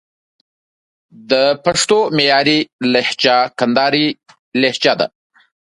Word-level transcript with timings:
د 1.31 1.31
پښتو 1.65 1.97
معیاري 2.17 2.59
لهجه 2.93 3.37
کندهارۍ 3.59 4.05
لجه 4.61 4.93
ده 4.99 5.07